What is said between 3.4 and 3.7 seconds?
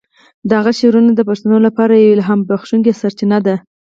ده.